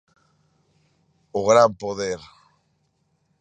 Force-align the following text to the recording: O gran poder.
O 1.39 1.41
gran 1.49 1.71
poder. 1.83 2.19